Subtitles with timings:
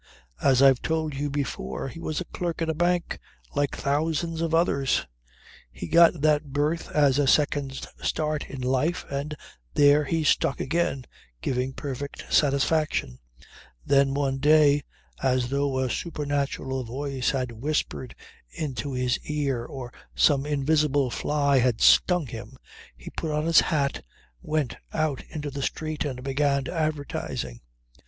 [0.41, 3.19] As I've told you before, he was a clerk in a bank,
[3.53, 5.05] like thousands of others.
[5.71, 9.35] He got that berth as a second start in life and
[9.75, 11.05] there he stuck again,
[11.39, 13.19] giving perfect satisfaction.
[13.85, 14.81] Then one day
[15.21, 18.15] as though a supernatural voice had whispered
[18.49, 22.57] into his ear or some invisible fly had stung him,
[22.97, 24.03] he put on his hat,
[24.41, 27.61] went out into the street and began advertising.